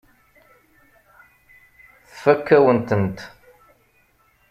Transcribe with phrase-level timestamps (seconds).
[2.11, 3.19] Tfakk-awen-tent.